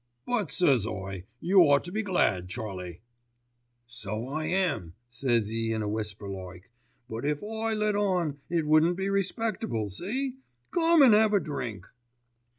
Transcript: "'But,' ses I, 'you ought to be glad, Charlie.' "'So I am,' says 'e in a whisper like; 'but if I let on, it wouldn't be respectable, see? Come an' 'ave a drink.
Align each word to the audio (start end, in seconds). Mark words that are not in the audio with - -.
"'But,' 0.25 0.49
ses 0.49 0.87
I, 0.87 1.25
'you 1.41 1.59
ought 1.59 1.83
to 1.83 1.91
be 1.91 2.01
glad, 2.01 2.49
Charlie.' 2.49 3.01
"'So 3.85 4.29
I 4.29 4.45
am,' 4.47 4.95
says 5.11 5.51
'e 5.53 5.71
in 5.73 5.83
a 5.83 5.87
whisper 5.87 6.27
like; 6.27 6.71
'but 7.07 7.23
if 7.23 7.43
I 7.43 7.75
let 7.75 7.95
on, 7.95 8.39
it 8.49 8.65
wouldn't 8.65 8.97
be 8.97 9.11
respectable, 9.11 9.91
see? 9.91 10.37
Come 10.71 11.03
an' 11.03 11.13
'ave 11.13 11.37
a 11.37 11.39
drink. 11.39 11.87